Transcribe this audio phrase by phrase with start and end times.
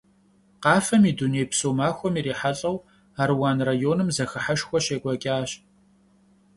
[0.63, 2.77] Къафэм и дунейпсо махуэм ирихьэлӀэу,
[3.21, 5.49] Аруан районым зэхыхьэшхуэ щекӀуэкӀащ.